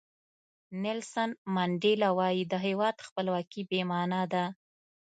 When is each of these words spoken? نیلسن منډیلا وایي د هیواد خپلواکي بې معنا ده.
نیلسن 0.83 1.29
منډیلا 1.55 2.09
وایي 2.17 2.43
د 2.47 2.53
هیواد 2.65 2.95
خپلواکي 3.07 3.61
بې 3.69 3.81
معنا 3.91 4.21
ده. 4.33 4.43